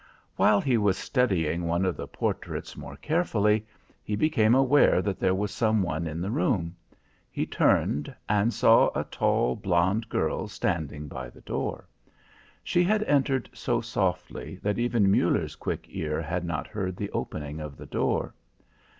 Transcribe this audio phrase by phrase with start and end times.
[0.35, 3.67] While he was studying one of the portraits more carefully,
[4.03, 6.75] he became aware that there was some one in the room.
[7.29, 11.85] He turned and saw a tall blond girl standing by the door.
[12.63, 17.59] She had entered so softly that even Muller's quick ear had not heard the opening
[17.59, 18.33] of the door.